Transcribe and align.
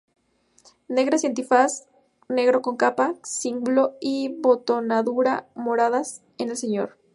Negras 0.87 1.23
y 1.23 1.27
antifaz 1.27 1.87
negro 2.27 2.63
con 2.63 2.75
capa, 2.75 3.13
cíngulo 3.23 3.97
y 4.01 4.29
botonadura 4.29 5.47
moradas 5.53 6.23
en 6.39 6.49
el 6.49 6.57
Señor. 6.57 6.97